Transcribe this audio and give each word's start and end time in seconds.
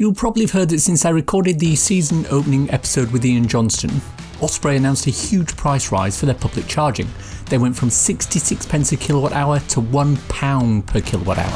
You'll 0.00 0.14
probably 0.14 0.44
have 0.44 0.52
heard 0.52 0.70
that 0.70 0.80
since 0.80 1.04
I 1.04 1.10
recorded 1.10 1.60
the 1.60 1.76
season 1.76 2.24
opening 2.30 2.70
episode 2.70 3.10
with 3.10 3.22
Ian 3.22 3.46
Johnston, 3.46 4.00
Osprey 4.40 4.78
announced 4.78 5.06
a 5.06 5.10
huge 5.10 5.54
price 5.58 5.92
rise 5.92 6.18
for 6.18 6.24
their 6.24 6.34
public 6.34 6.66
charging. 6.66 7.06
They 7.50 7.58
went 7.58 7.76
from 7.76 7.90
66 7.90 8.64
pence 8.64 8.92
a 8.92 8.96
kilowatt 8.96 9.32
hour 9.32 9.58
to 9.58 9.82
£1 9.82 10.86
per 10.86 11.02
kilowatt 11.02 11.36
hour. 11.36 11.50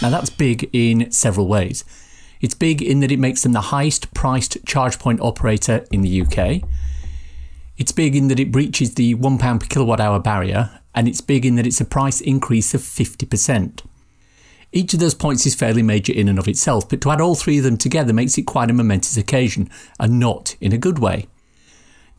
Now 0.00 0.08
that's 0.08 0.30
big 0.30 0.70
in 0.72 1.10
several 1.10 1.46
ways. 1.48 1.84
It's 2.40 2.54
big 2.54 2.82
in 2.82 3.00
that 3.00 3.12
it 3.12 3.18
makes 3.18 3.42
them 3.42 3.52
the 3.52 3.60
highest 3.60 4.12
priced 4.14 4.64
charge 4.66 4.98
point 4.98 5.20
operator 5.20 5.84
in 5.90 6.02
the 6.02 6.22
UK. 6.22 6.62
It's 7.76 7.92
big 7.92 8.14
in 8.14 8.28
that 8.28 8.38
it 8.38 8.52
breaches 8.52 8.94
the 8.94 9.14
£1 9.14 9.60
per 9.60 9.66
kilowatt 9.66 10.00
hour 10.00 10.20
barrier, 10.20 10.80
and 10.94 11.08
it's 11.08 11.20
big 11.20 11.44
in 11.44 11.56
that 11.56 11.66
it's 11.66 11.80
a 11.80 11.84
price 11.84 12.20
increase 12.20 12.74
of 12.74 12.80
50%. 12.80 13.82
Each 14.72 14.92
of 14.92 15.00
those 15.00 15.14
points 15.14 15.46
is 15.46 15.54
fairly 15.54 15.82
major 15.82 16.12
in 16.12 16.28
and 16.28 16.38
of 16.38 16.48
itself, 16.48 16.88
but 16.88 17.00
to 17.00 17.10
add 17.10 17.20
all 17.20 17.34
three 17.34 17.58
of 17.58 17.64
them 17.64 17.76
together 17.76 18.12
makes 18.12 18.36
it 18.38 18.42
quite 18.42 18.70
a 18.70 18.74
momentous 18.74 19.16
occasion, 19.16 19.70
and 19.98 20.18
not 20.18 20.56
in 20.60 20.72
a 20.72 20.78
good 20.78 20.98
way. 20.98 21.26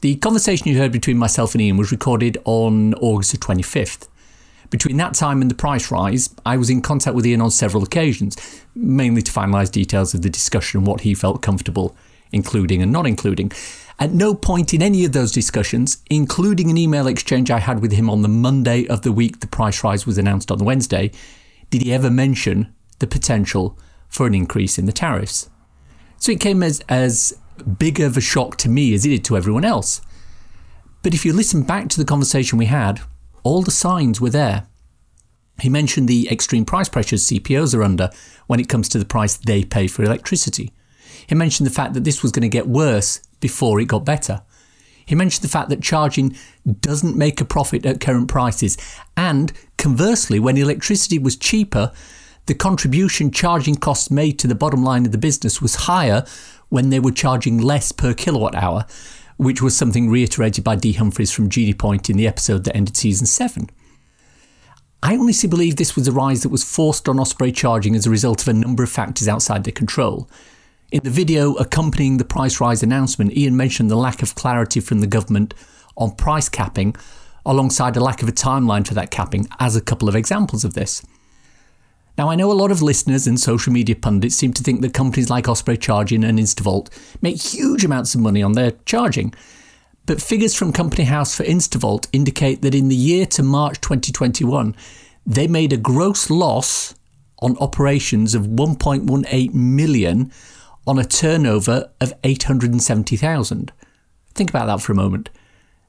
The 0.02 0.16
conversation 0.18 0.68
you 0.68 0.78
heard 0.78 0.92
between 0.92 1.18
myself 1.18 1.54
and 1.54 1.62
Ian 1.62 1.78
was 1.78 1.92
recorded 1.92 2.38
on 2.46 2.94
August 2.96 3.32
the 3.32 3.38
25th. 3.38 4.08
Between 4.76 4.98
that 4.98 5.14
time 5.14 5.42
and 5.42 5.50
the 5.50 5.56
price 5.56 5.90
rise, 5.90 6.36
I 6.46 6.58
was 6.58 6.70
in 6.70 6.82
contact 6.82 7.16
with 7.16 7.26
Ian 7.26 7.40
on 7.40 7.50
several 7.50 7.82
occasions, 7.82 8.36
mainly 8.76 9.22
to 9.22 9.32
finalise 9.32 9.72
details 9.72 10.14
of 10.14 10.22
the 10.22 10.30
discussion 10.30 10.80
and 10.80 10.88
what 10.88 11.00
he 11.00 11.14
felt 11.14 11.42
comfortable 11.42 11.96
including 12.34 12.82
and 12.82 12.92
not 12.92 13.08
including. 13.08 13.54
At 14.00 14.12
no 14.12 14.36
point 14.36 14.74
in 14.74 14.82
any 14.82 15.06
of 15.06 15.14
those 15.14 15.32
discussions, 15.32 16.04
including 16.10 16.70
an 16.70 16.78
email 16.78 17.08
exchange 17.08 17.50
I 17.50 17.60
had 17.60 17.82
with 17.82 17.94
him 17.94 18.10
on 18.10 18.22
the 18.22 18.28
Monday 18.28 18.86
of 18.88 19.04
the 19.04 19.14
week 19.14 19.40
the 19.40 19.48
price 19.48 19.82
rise 19.82 20.06
was 20.06 20.18
announced 20.18 20.52
on 20.52 20.58
the 20.58 20.66
Wednesday, 20.66 21.10
did 21.70 21.82
he 21.82 21.94
ever 21.94 22.10
mention 22.10 22.76
the 23.00 23.08
potential 23.08 23.80
for 24.10 24.28
an 24.28 24.36
increase 24.36 24.78
in 24.78 24.88
the 24.88 24.92
tariffs. 24.92 25.50
So 26.18 26.34
it 26.34 26.42
came 26.42 26.62
as, 26.62 26.82
as 26.90 27.40
big 27.80 28.02
of 28.02 28.18
a 28.18 28.22
shock 28.22 28.58
to 28.58 28.68
me 28.68 28.94
as 28.94 29.06
it 29.06 29.10
did 29.12 29.24
to 29.24 29.38
everyone 29.38 29.64
else. 29.64 30.02
But 31.02 31.14
if 31.14 31.24
you 31.24 31.32
listen 31.32 31.64
back 31.64 31.88
to 31.92 31.98
the 31.98 32.04
conversation 32.04 32.58
we 32.58 32.66
had, 32.66 33.00
all 33.46 33.62
the 33.62 33.72
signs 33.72 34.20
were 34.20 34.30
there. 34.30 34.66
He 35.62 35.70
mentioned 35.70 36.10
the 36.10 36.28
extreme 36.30 36.66
price 36.66 36.90
pressures 36.90 37.28
CPOs 37.28 37.74
are 37.74 37.84
under 37.84 38.10
when 38.48 38.60
it 38.60 38.68
comes 38.68 38.90
to 38.90 39.00
the 39.00 39.06
price 39.06 39.38
they 39.38 39.64
pay 39.64 39.88
for 39.88 40.04
electricity. 40.04 40.74
He 41.28 41.36
mentioned 41.36 41.66
the 41.66 41.74
fact 41.74 41.94
that 41.94 42.04
this 42.04 42.22
was 42.22 42.32
going 42.32 42.42
to 42.42 42.50
get 42.50 42.68
worse 42.68 43.20
before 43.40 43.80
it 43.80 43.88
got 43.88 44.04
better. 44.04 44.42
He 45.06 45.16
mentioned 45.16 45.44
the 45.44 45.50
fact 45.50 45.70
that 45.70 45.84
charging 45.84 46.36
doesn't 46.82 47.16
make 47.16 47.40
a 47.40 47.46
profit 47.46 47.86
at 47.86 48.02
current 48.02 48.28
prices, 48.28 48.78
and 49.16 49.54
conversely, 49.78 50.40
when 50.40 50.58
electricity 50.58 51.20
was 51.20 51.38
cheaper, 51.38 51.92
the 52.48 52.56
contribution 52.56 53.30
charging 53.30 53.76
costs 53.76 54.10
made 54.10 54.40
to 54.40 54.48
the 54.48 54.56
bottom 54.56 54.84
line 54.84 55.06
of 55.06 55.12
the 55.12 55.20
business 55.20 55.62
was 55.62 55.76
higher 55.76 56.26
when 56.70 56.90
they 56.90 57.00
were 57.00 57.12
charging 57.12 57.60
less 57.60 57.92
per 57.92 58.16
kilowatt 58.16 58.56
hour, 58.56 58.88
which 59.38 59.62
was 59.62 59.76
something 59.76 60.10
reiterated 60.10 60.64
by 60.64 60.76
Dee 60.76 60.94
Humphries 60.94 61.32
from 61.32 61.50
Genie 61.50 61.74
Point 61.74 62.10
in 62.10 62.18
the 62.18 62.28
episode 62.28 62.64
that 62.64 62.76
ended 62.76 62.96
season 62.96 63.26
7. 63.26 63.70
I 65.04 65.18
honestly 65.18 65.48
believe 65.48 65.76
this 65.76 65.96
was 65.96 66.08
a 66.08 66.12
rise 66.12 66.42
that 66.44 66.50
was 66.50 66.64
forced 66.64 67.08
on 67.08 67.20
Osprey 67.20 67.52
charging 67.52 67.96
as 67.96 68.08
a 68.08 68.10
result 68.10 68.42
of 68.42 68.48
a 68.48 68.54
number 68.54 68.82
of 68.82 68.90
factors 68.90 69.28
outside 69.28 69.64
their 69.64 69.72
control. 69.72 70.30
In 70.92 71.02
the 71.04 71.10
video 71.10 71.54
accompanying 71.56 72.18
the 72.18 72.26
price 72.26 72.60
rise 72.62 72.82
announcement, 72.82 73.36
Ian 73.36 73.58
mentioned 73.58 73.92
the 73.92 73.98
lack 73.98 74.22
of 74.24 74.36
clarity 74.36 74.80
from 74.80 75.02
the 75.02 75.08
government 75.08 75.54
on 75.98 76.16
price 76.16 76.50
capping, 76.50 76.96
alongside 77.46 77.96
a 77.96 78.04
lack 78.04 78.24
of 78.24 78.30
a 78.30 78.32
timeline 78.32 78.88
for 78.88 78.94
that 78.96 79.12
capping, 79.12 79.48
as 79.60 79.76
a 79.76 79.82
couple 79.82 80.10
of 80.10 80.16
examples 80.16 80.64
of 80.64 80.74
this. 80.74 81.06
Now, 82.18 82.30
I 82.30 82.36
know 82.36 82.52
a 82.52 82.54
lot 82.54 82.72
of 82.72 82.82
listeners 82.82 83.28
and 83.28 83.40
social 83.40 83.74
media 83.74 83.96
pundits 83.96 84.36
seem 84.36 84.54
to 84.54 84.64
think 84.64 84.82
that 84.82 84.94
companies 84.94 85.30
like 85.30 85.50
Osprey 85.50 85.78
Charging 85.78 86.24
and 86.24 86.40
Instavolt 86.40 86.90
make 87.22 87.42
huge 87.42 87.84
amounts 87.84 88.16
of 88.16 88.22
money 88.22 88.42
on 88.42 88.54
their 88.54 88.72
charging. 88.86 89.34
But 90.06 90.22
figures 90.22 90.56
from 90.56 90.72
Company 90.72 91.04
House 91.04 91.36
for 91.36 91.44
Instavolt 91.44 92.08
indicate 92.14 92.62
that 92.62 92.76
in 92.76 92.88
the 92.88 92.96
year 92.96 93.26
to 93.28 93.44
March 93.44 93.82
2021, 93.82 94.76
they 95.26 95.48
made 95.48 95.74
a 95.74 95.78
gross 95.78 96.30
loss 96.30 96.96
on 97.40 97.58
operations 97.58 98.34
of 98.34 98.44
1.18 98.44 99.54
million 99.54 100.32
on 100.88 101.00
a 101.00 101.04
turnover 101.04 101.90
of 102.00 102.14
870,000. 102.24 103.74
Think 104.36 104.50
about 104.50 104.68
that 104.68 104.82
for 104.82 104.92
a 104.92 104.96
moment. 104.96 105.30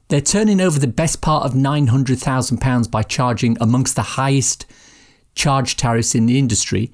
They're 0.09 0.21
turning 0.21 0.59
over 0.59 0.79
the 0.79 0.87
best 0.87 1.21
part 1.21 1.45
of 1.45 1.53
£900,000 1.53 2.89
by 2.89 3.03
charging 3.03 3.57
amongst 3.61 3.95
the 3.95 4.01
highest 4.01 4.65
charge 5.37 5.77
tariffs 5.77 6.15
in 6.15 6.25
the 6.25 6.37
industry, 6.37 6.91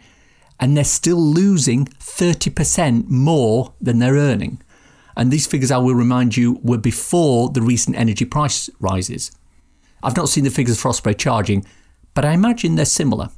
and 0.59 0.78
they're 0.78 0.84
still 0.84 1.20
losing 1.20 1.86
30% 1.86 3.09
more 3.09 3.74
than 3.81 4.00
they're 4.00 4.14
earning. 4.14 4.62
And 5.16 5.31
these 5.31 5.48
figures, 5.48 5.72
I 5.72 5.78
will 5.78 5.96
remind 5.96 6.38
you, 6.38 6.59
were 6.62 6.78
before 6.78 7.50
the 7.50 7.62
recent 7.62 7.98
energy 7.98 8.26
price 8.26 8.70
rises. 8.80 9.31
I've 10.04 10.18
not 10.18 10.30
seen 10.30 10.44
the 10.44 10.50
figures 10.50 10.80
for 10.80 10.90
Osprey 10.90 11.16
charging, 11.16 11.66
but 12.14 12.26
I 12.26 12.34
imagine 12.34 12.76
they're 12.76 12.86
similar. 12.86 13.30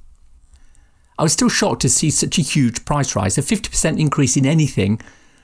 I 1.17 1.23
was 1.23 1.33
still 1.33 1.49
shocked 1.49 1.81
to 1.83 1.89
see 1.89 2.09
such 2.09 2.37
a 2.37 2.41
huge 2.41 2.83
price 2.83 3.15
rise. 3.15 3.37
A 3.37 3.41
50% 3.41 3.99
increase 3.99 4.35
in 4.35 4.45
anything 4.45 4.99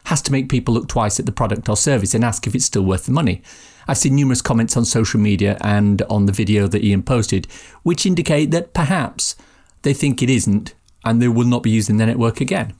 has 0.05 0.21
to 0.23 0.31
make 0.31 0.49
people 0.49 0.73
look 0.73 0.87
twice 0.87 1.19
at 1.19 1.25
the 1.25 1.31
product 1.31 1.69
or 1.69 1.77
service 1.77 2.13
and 2.13 2.25
ask 2.25 2.47
if 2.47 2.55
it's 2.55 2.65
still 2.65 2.83
worth 2.83 3.05
the 3.05 3.11
money. 3.11 3.41
I've 3.87 3.97
seen 3.97 4.15
numerous 4.15 4.41
comments 4.41 4.75
on 4.75 4.85
social 4.85 5.19
media 5.19 5.57
and 5.61 6.01
on 6.03 6.25
the 6.25 6.31
video 6.31 6.67
that 6.67 6.83
Ian 6.83 7.03
posted, 7.03 7.47
which 7.83 8.05
indicate 8.05 8.51
that 8.51 8.73
perhaps 8.73 9.35
they 9.81 9.93
think 9.93 10.21
it 10.21 10.29
isn't 10.29 10.73
and 11.03 11.21
they 11.21 11.27
will 11.27 11.45
not 11.45 11.63
be 11.63 11.71
using 11.71 11.97
the 11.97 12.05
network 12.05 12.41
again. 12.41 12.73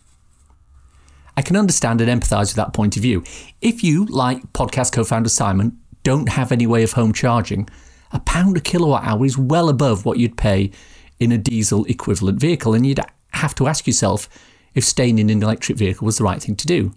I 1.36 1.42
can 1.42 1.56
understand 1.56 2.02
and 2.02 2.22
empathise 2.22 2.50
with 2.50 2.56
that 2.56 2.74
point 2.74 2.98
of 2.98 3.02
view. 3.02 3.24
If 3.62 3.84
you, 3.84 4.06
like 4.06 4.54
podcast 4.54 4.92
co 4.92 5.04
founder 5.04 5.30
Simon, 5.30 5.80
don't 6.04 6.30
have 6.30 6.52
any 6.52 6.68
way 6.68 6.84
of 6.84 6.94
home 6.94 7.14
charging, 7.14 7.70
a 8.12 8.20
pound 8.20 8.58
a 8.58 8.60
kilowatt 8.60 9.06
hour 9.06 9.26
is 9.26 9.38
well 9.38 9.70
above 9.70 10.06
what 10.06 10.18
you'd 10.18 10.38
pay 10.38 10.72
in 11.20 11.32
a 11.32 11.38
diesel 11.38 11.86
equivalent 11.86 12.40
vehicle, 12.40 12.74
and 12.74 12.86
you'd 12.86 13.00
have 13.34 13.56
to 13.56 13.68
ask 13.68 13.88
yourself 13.88 14.28
if 14.74 14.84
staying 14.84 15.20
in 15.20 15.30
an 15.30 15.44
electric 15.44 15.78
vehicle 15.78 16.06
was 16.06 16.18
the 16.18 16.24
right 16.24 16.42
thing 16.42 16.56
to 16.56 16.68
do. 16.68 16.94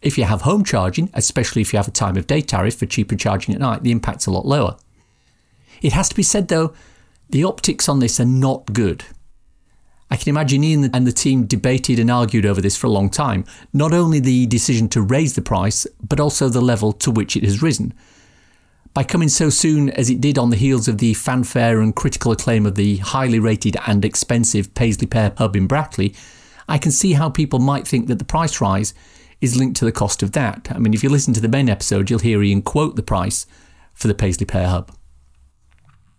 If 0.00 0.18
you 0.18 0.24
have 0.24 0.42
home 0.42 0.64
charging, 0.64 1.10
especially 1.14 1.62
if 1.62 1.72
you 1.72 1.78
have 1.78 1.88
a 1.88 1.92
time 1.92 2.16
of 2.16 2.26
day 2.26 2.40
tariff 2.40 2.76
for 2.76 2.86
cheaper 2.86 3.16
charging 3.16 3.54
at 3.54 3.60
night, 3.60 3.82
the 3.82 3.90
impact's 3.90 4.26
a 4.26 4.30
lot 4.30 4.46
lower. 4.46 4.76
It 5.82 5.92
has 5.92 6.08
to 6.10 6.14
be 6.14 6.22
said 6.22 6.48
though, 6.48 6.74
the 7.34 7.42
optics 7.42 7.88
on 7.88 7.98
this 7.98 8.20
are 8.20 8.24
not 8.24 8.72
good. 8.72 9.04
I 10.08 10.14
can 10.14 10.28
imagine 10.28 10.62
Ian 10.62 10.94
and 10.94 11.04
the 11.04 11.10
team 11.10 11.46
debated 11.46 11.98
and 11.98 12.08
argued 12.08 12.46
over 12.46 12.60
this 12.60 12.76
for 12.76 12.86
a 12.86 12.90
long 12.90 13.10
time, 13.10 13.44
not 13.72 13.92
only 13.92 14.20
the 14.20 14.46
decision 14.46 14.88
to 14.90 15.02
raise 15.02 15.34
the 15.34 15.42
price, 15.42 15.84
but 16.00 16.20
also 16.20 16.48
the 16.48 16.60
level 16.60 16.92
to 16.92 17.10
which 17.10 17.36
it 17.36 17.42
has 17.42 17.60
risen. 17.60 17.92
By 18.92 19.02
coming 19.02 19.28
so 19.28 19.50
soon 19.50 19.90
as 19.90 20.10
it 20.10 20.20
did 20.20 20.38
on 20.38 20.50
the 20.50 20.56
heels 20.56 20.86
of 20.86 20.98
the 20.98 21.12
fanfare 21.14 21.80
and 21.80 21.96
critical 21.96 22.30
acclaim 22.30 22.66
of 22.66 22.76
the 22.76 22.98
highly 22.98 23.40
rated 23.40 23.76
and 23.84 24.04
expensive 24.04 24.72
Paisley 24.76 25.08
Pair 25.08 25.30
pub 25.30 25.56
in 25.56 25.66
Brackley, 25.66 26.14
I 26.68 26.78
can 26.78 26.92
see 26.92 27.14
how 27.14 27.30
people 27.30 27.58
might 27.58 27.88
think 27.88 28.06
that 28.06 28.20
the 28.20 28.24
price 28.24 28.60
rise 28.60 28.94
is 29.40 29.56
linked 29.56 29.76
to 29.78 29.84
the 29.84 29.90
cost 29.90 30.22
of 30.22 30.30
that. 30.32 30.68
I 30.70 30.78
mean, 30.78 30.94
if 30.94 31.02
you 31.02 31.08
listen 31.08 31.34
to 31.34 31.40
the 31.40 31.48
main 31.48 31.68
episode, 31.68 32.10
you'll 32.10 32.20
hear 32.20 32.44
Ian 32.44 32.62
quote 32.62 32.94
the 32.94 33.02
price 33.02 33.44
for 33.92 34.06
the 34.06 34.14
Paisley 34.14 34.46
Pair 34.46 34.68
hub. 34.68 34.96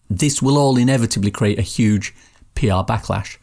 This 0.09 0.41
will 0.41 0.57
all 0.57 0.77
inevitably 0.77 1.31
create 1.31 1.59
a 1.59 1.63
huge 1.63 2.13
PR 2.53 2.83
backlash. 2.83 3.37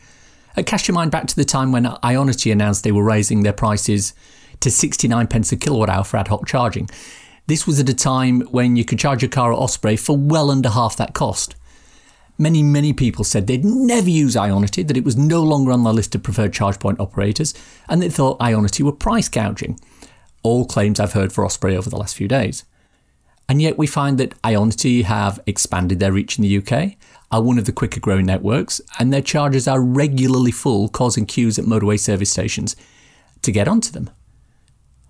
Uh, 0.56 0.62
cast 0.62 0.88
your 0.88 0.94
mind 0.94 1.10
back 1.10 1.26
to 1.26 1.36
the 1.36 1.44
time 1.44 1.72
when 1.72 1.84
Ionity 1.84 2.52
announced 2.52 2.84
they 2.84 2.92
were 2.92 3.04
raising 3.04 3.42
their 3.42 3.52
prices 3.52 4.14
to 4.60 4.70
69 4.70 5.26
pence 5.26 5.52
a 5.52 5.56
kilowatt 5.56 5.88
hour 5.88 6.04
for 6.04 6.18
ad 6.18 6.28
hoc 6.28 6.46
charging. 6.46 6.88
This 7.46 7.66
was 7.66 7.80
at 7.80 7.88
a 7.88 7.94
time 7.94 8.42
when 8.50 8.76
you 8.76 8.84
could 8.84 8.98
charge 8.98 9.22
your 9.22 9.30
car 9.30 9.52
at 9.52 9.58
Osprey 9.58 9.96
for 9.96 10.16
well 10.16 10.50
under 10.50 10.70
half 10.70 10.96
that 10.96 11.14
cost. 11.14 11.56
Many, 12.38 12.62
many 12.62 12.92
people 12.92 13.24
said 13.24 13.46
they'd 13.46 13.64
never 13.64 14.08
use 14.08 14.36
Ionity, 14.36 14.86
that 14.86 14.96
it 14.96 15.04
was 15.04 15.16
no 15.16 15.42
longer 15.42 15.72
on 15.72 15.84
their 15.84 15.92
list 15.92 16.14
of 16.14 16.22
preferred 16.22 16.52
charge 16.52 16.78
point 16.78 17.00
operators, 17.00 17.54
and 17.88 18.00
they 18.00 18.08
thought 18.08 18.38
Ionity 18.38 18.82
were 18.82 18.92
price 18.92 19.28
gouging. 19.28 19.78
All 20.42 20.64
claims 20.64 20.98
I've 20.98 21.12
heard 21.12 21.32
for 21.32 21.44
Osprey 21.44 21.76
over 21.76 21.90
the 21.90 21.96
last 21.96 22.16
few 22.16 22.28
days. 22.28 22.64
And 23.52 23.60
yet 23.60 23.76
we 23.76 23.86
find 23.86 24.16
that 24.16 24.40
Ionity 24.40 25.02
have 25.02 25.38
expanded 25.46 26.00
their 26.00 26.10
reach 26.10 26.38
in 26.38 26.42
the 26.42 26.56
UK, 26.56 26.94
are 27.30 27.42
one 27.42 27.58
of 27.58 27.66
the 27.66 27.72
quicker 27.72 28.00
growing 28.00 28.24
networks, 28.24 28.80
and 28.98 29.12
their 29.12 29.20
chargers 29.20 29.68
are 29.68 29.78
regularly 29.78 30.50
full, 30.50 30.88
causing 30.88 31.26
queues 31.26 31.58
at 31.58 31.66
motorway 31.66 32.00
service 32.00 32.30
stations 32.30 32.76
to 33.42 33.52
get 33.52 33.68
onto 33.68 33.92
them. 33.92 34.08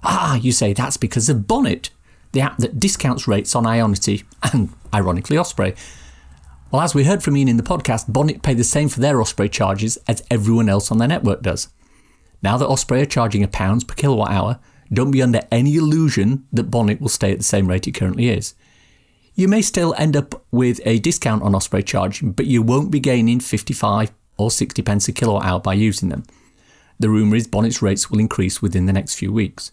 Ah, 0.03 0.35
you 0.35 0.51
say 0.51 0.73
that's 0.73 0.97
because 0.97 1.29
of 1.29 1.47
Bonnet, 1.47 1.91
the 2.33 2.41
app 2.41 2.59
that 2.59 2.81
discounts 2.81 3.29
rates 3.29 3.55
on 3.55 3.63
Ionity 3.63 4.25
and, 4.53 4.71
ironically, 4.93 5.39
Osprey. 5.39 5.77
Well, 6.73 6.83
as 6.83 6.97
we 6.97 7.05
heard 7.05 7.23
from 7.23 7.37
Ian 7.37 7.47
in 7.47 7.59
the 7.59 7.63
podcast, 7.63 8.13
Bonnet 8.13 8.43
pay 8.43 8.55
the 8.55 8.65
same 8.65 8.89
for 8.89 8.99
their 8.99 9.21
Osprey 9.21 9.51
charges 9.51 9.99
as 10.09 10.25
everyone 10.33 10.69
else 10.69 10.91
on 10.91 10.99
their 10.99 11.07
network 11.07 11.43
does. 11.43 11.69
Now 12.43 12.57
that 12.59 12.67
Osprey 12.67 13.03
are 13.03 13.07
charging 13.07 13.45
a 13.45 13.47
pounds 13.47 13.85
per 13.85 13.95
kilowatt 13.95 14.33
hour, 14.33 14.59
don't 14.93 15.11
be 15.11 15.23
under 15.23 15.41
any 15.51 15.77
illusion 15.77 16.47
that 16.53 16.71
Bonnet 16.71 17.01
will 17.01 17.09
stay 17.09 17.33
at 17.33 17.39
the 17.39 17.45
same 17.45 17.67
rate 17.67 17.89
it 17.89 17.93
currently 17.93 18.29
is. 18.29 18.55
You 19.35 19.49
may 19.49 19.63
still 19.63 19.95
end 19.97 20.17
up 20.17 20.45
with 20.51 20.81
a 20.85 20.99
discount 20.99 21.43
on 21.43 21.55
Osprey 21.55 21.83
charging, 21.83 22.33
but 22.33 22.47
you 22.47 22.63
won't 22.63 22.91
be 22.91 23.01
gaining 23.01 23.41
55 23.41 24.13
or 24.37 24.51
60 24.51 24.83
pence 24.83 25.09
a 25.09 25.13
kilowatt 25.13 25.45
hour 25.45 25.61
by 25.61 25.75
using 25.75 26.11
them. 26.11 26.25
The 26.99 27.09
rumour 27.09 27.37
is 27.37 27.49
Bonnet's 27.49 27.81
rates 27.81 28.11
will 28.11 28.21
increase 28.21 28.61
within 28.61 28.87
the 28.87 28.93
next 28.93 29.15
few 29.15 29.33
weeks. 29.33 29.73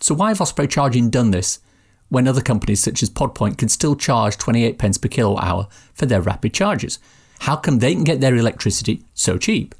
So 0.00 0.14
why 0.14 0.28
have 0.28 0.40
Osprey 0.40 0.66
Charging 0.66 1.10
done 1.10 1.30
this 1.30 1.60
when 2.08 2.28
other 2.28 2.40
companies 2.40 2.80
such 2.82 3.02
as 3.02 3.10
Podpoint 3.10 3.58
can 3.58 3.68
still 3.68 3.96
charge 3.96 4.36
28 4.36 4.78
pence 4.78 4.98
per 4.98 5.08
kilowatt 5.08 5.44
hour 5.44 5.68
for 5.94 6.06
their 6.06 6.20
rapid 6.20 6.54
chargers? 6.54 6.98
How 7.40 7.56
come 7.56 7.78
they 7.78 7.94
can 7.94 8.04
get 8.04 8.20
their 8.20 8.34
electricity 8.34 9.04
so 9.14 9.38
cheap? 9.38 9.74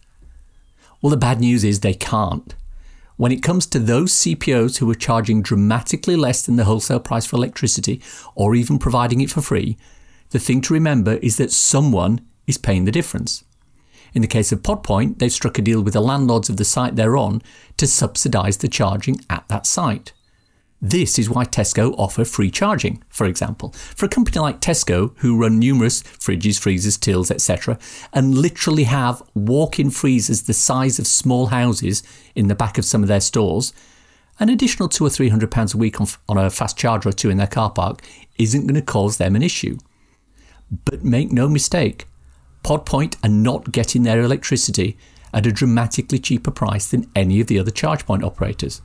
Well, 1.00 1.10
the 1.10 1.16
bad 1.16 1.40
news 1.40 1.64
is 1.64 1.80
they 1.80 1.94
can't. 1.94 2.54
When 3.16 3.32
it 3.32 3.42
comes 3.42 3.66
to 3.66 3.78
those 3.78 4.12
CPOs 4.12 4.78
who 4.78 4.90
are 4.90 4.94
charging 4.94 5.40
dramatically 5.40 6.16
less 6.16 6.42
than 6.42 6.56
the 6.56 6.64
wholesale 6.64 7.00
price 7.00 7.24
for 7.24 7.36
electricity 7.36 8.02
or 8.34 8.54
even 8.54 8.78
providing 8.78 9.20
it 9.22 9.30
for 9.30 9.40
free, 9.40 9.78
the 10.30 10.38
thing 10.38 10.60
to 10.62 10.74
remember 10.74 11.14
is 11.14 11.36
that 11.38 11.50
someone 11.50 12.20
is 12.46 12.58
paying 12.58 12.84
the 12.84 12.92
difference. 12.92 13.42
In 14.12 14.22
the 14.22 14.28
case 14.28 14.52
of 14.52 14.62
Podpoint, 14.62 15.18
they've 15.18 15.32
struck 15.32 15.58
a 15.58 15.62
deal 15.62 15.82
with 15.82 15.94
the 15.94 16.00
landlords 16.00 16.48
of 16.48 16.58
the 16.58 16.64
site 16.64 16.96
they're 16.96 17.16
on 17.16 17.42
to 17.78 17.86
subsidise 17.86 18.58
the 18.58 18.68
charging 18.68 19.16
at 19.30 19.48
that 19.48 19.66
site. 19.66 20.12
This 20.82 21.18
is 21.18 21.30
why 21.30 21.44
Tesco 21.46 21.94
offer 21.96 22.24
free 22.24 22.50
charging, 22.50 23.02
for 23.08 23.26
example. 23.26 23.72
For 23.72 24.04
a 24.04 24.10
company 24.10 24.38
like 24.38 24.60
Tesco, 24.60 25.16
who 25.18 25.38
run 25.38 25.58
numerous 25.58 26.02
fridges, 26.02 26.58
freezers, 26.58 26.98
tills, 26.98 27.30
etc., 27.30 27.78
and 28.12 28.36
literally 28.36 28.84
have 28.84 29.22
walk 29.34 29.80
in 29.80 29.90
freezers 29.90 30.42
the 30.42 30.52
size 30.52 30.98
of 30.98 31.06
small 31.06 31.46
houses 31.46 32.02
in 32.34 32.48
the 32.48 32.54
back 32.54 32.76
of 32.76 32.84
some 32.84 33.02
of 33.02 33.08
their 33.08 33.20
stores, 33.20 33.72
an 34.38 34.50
additional 34.50 34.88
two 34.88 35.06
or 35.06 35.10
three 35.10 35.30
hundred 35.30 35.50
pounds 35.50 35.72
a 35.72 35.78
week 35.78 35.98
on, 35.98 36.06
on 36.28 36.36
a 36.36 36.50
fast 36.50 36.76
charger 36.76 37.08
or 37.08 37.12
two 37.12 37.30
in 37.30 37.38
their 37.38 37.46
car 37.46 37.70
park 37.70 38.02
isn't 38.38 38.66
going 38.66 38.74
to 38.74 38.82
cause 38.82 39.16
them 39.16 39.34
an 39.34 39.42
issue. 39.42 39.78
But 40.84 41.02
make 41.02 41.32
no 41.32 41.48
mistake, 41.48 42.06
Podpoint 42.62 43.16
are 43.24 43.30
not 43.30 43.72
getting 43.72 44.02
their 44.02 44.20
electricity 44.20 44.98
at 45.32 45.46
a 45.46 45.52
dramatically 45.52 46.18
cheaper 46.18 46.50
price 46.50 46.90
than 46.90 47.10
any 47.16 47.40
of 47.40 47.46
the 47.46 47.58
other 47.58 47.70
charge 47.70 48.04
point 48.04 48.24
operators. 48.24 48.82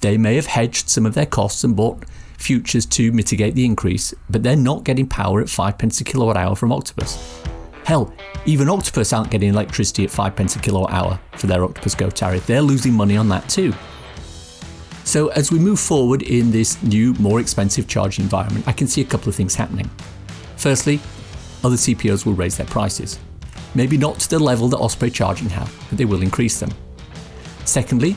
They 0.00 0.16
may 0.16 0.36
have 0.36 0.46
hedged 0.46 0.88
some 0.88 1.06
of 1.06 1.14
their 1.14 1.26
costs 1.26 1.64
and 1.64 1.74
bought 1.74 2.04
futures 2.36 2.86
to 2.86 3.10
mitigate 3.12 3.54
the 3.54 3.64
increase, 3.64 4.14
but 4.30 4.42
they're 4.42 4.56
not 4.56 4.84
getting 4.84 5.06
power 5.06 5.40
at 5.40 5.48
5 5.48 5.78
pence 5.78 6.00
a 6.00 6.04
kilowatt 6.04 6.36
hour 6.36 6.54
from 6.54 6.72
Octopus. 6.72 7.42
Hell, 7.84 8.12
even 8.46 8.68
Octopus 8.68 9.12
aren't 9.12 9.30
getting 9.30 9.48
electricity 9.48 10.04
at 10.04 10.10
5 10.10 10.36
pence 10.36 10.56
a 10.56 10.60
kilowatt 10.60 10.92
hour 10.92 11.18
for 11.32 11.46
their 11.46 11.64
Octopus 11.64 11.94
Go 11.94 12.10
tariff. 12.10 12.46
They're 12.46 12.62
losing 12.62 12.94
money 12.94 13.16
on 13.16 13.28
that 13.30 13.48
too. 13.48 13.72
So, 15.04 15.28
as 15.28 15.50
we 15.50 15.58
move 15.58 15.80
forward 15.80 16.22
in 16.22 16.50
this 16.50 16.82
new, 16.82 17.14
more 17.14 17.40
expensive 17.40 17.88
charging 17.88 18.24
environment, 18.24 18.68
I 18.68 18.72
can 18.72 18.86
see 18.86 19.00
a 19.00 19.06
couple 19.06 19.30
of 19.30 19.34
things 19.34 19.54
happening. 19.54 19.90
Firstly, 20.56 21.00
other 21.64 21.76
CPOs 21.76 22.26
will 22.26 22.34
raise 22.34 22.58
their 22.58 22.66
prices. 22.66 23.18
Maybe 23.74 23.96
not 23.96 24.20
to 24.20 24.28
the 24.28 24.38
level 24.38 24.68
that 24.68 24.76
Osprey 24.76 25.10
Charging 25.10 25.48
have, 25.48 25.74
but 25.88 25.96
they 25.96 26.04
will 26.04 26.22
increase 26.22 26.60
them. 26.60 26.70
Secondly, 27.64 28.16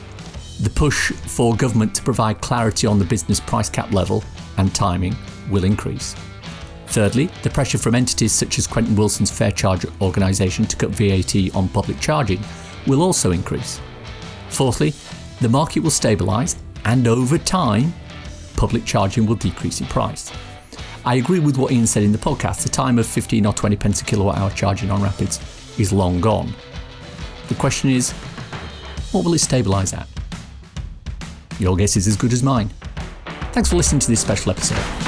the 0.62 0.70
push 0.70 1.10
for 1.12 1.56
government 1.56 1.92
to 1.96 2.02
provide 2.02 2.40
clarity 2.40 2.86
on 2.86 2.98
the 2.98 3.04
business 3.04 3.40
price 3.40 3.68
cap 3.68 3.92
level 3.92 4.22
and 4.58 4.72
timing 4.72 5.16
will 5.50 5.64
increase. 5.64 6.14
Thirdly, 6.86 7.30
the 7.42 7.50
pressure 7.50 7.78
from 7.78 7.96
entities 7.96 8.32
such 8.32 8.58
as 8.58 8.66
Quentin 8.66 8.94
Wilson's 8.94 9.30
Fair 9.30 9.50
Charge 9.50 9.84
organisation 10.00 10.64
to 10.66 10.76
cut 10.76 10.90
VAT 10.90 11.54
on 11.56 11.68
public 11.68 11.98
charging 11.98 12.40
will 12.86 13.02
also 13.02 13.32
increase. 13.32 13.80
Fourthly, 14.50 14.92
the 15.40 15.48
market 15.48 15.80
will 15.80 15.90
stabilise 15.90 16.56
and 16.84 17.08
over 17.08 17.38
time, 17.38 17.92
public 18.56 18.84
charging 18.84 19.26
will 19.26 19.34
decrease 19.34 19.80
in 19.80 19.86
price. 19.86 20.32
I 21.04 21.16
agree 21.16 21.40
with 21.40 21.56
what 21.56 21.72
Ian 21.72 21.88
said 21.88 22.04
in 22.04 22.12
the 22.12 22.18
podcast 22.18 22.62
the 22.62 22.68
time 22.68 23.00
of 23.00 23.06
15 23.06 23.46
or 23.46 23.52
20 23.52 23.74
pence 23.76 24.00
a 24.02 24.04
kilowatt 24.04 24.38
hour 24.38 24.50
charging 24.50 24.90
on 24.92 25.02
Rapids 25.02 25.40
is 25.80 25.92
long 25.92 26.20
gone. 26.20 26.54
The 27.48 27.56
question 27.56 27.90
is, 27.90 28.12
what 29.10 29.24
will 29.24 29.34
it 29.34 29.40
stabilise 29.40 29.96
at? 29.96 30.06
Your 31.62 31.76
guess 31.76 31.96
is 31.96 32.08
as 32.08 32.16
good 32.16 32.32
as 32.32 32.42
mine. 32.42 32.70
Thanks 33.52 33.70
for 33.70 33.76
listening 33.76 34.00
to 34.00 34.08
this 34.08 34.20
special 34.20 34.50
episode. 34.50 35.01